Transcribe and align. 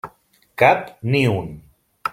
Cap 0.61 0.89
ni 1.11 1.23
un. 1.35 1.55